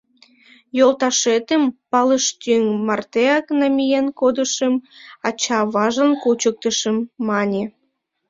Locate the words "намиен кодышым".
3.59-4.73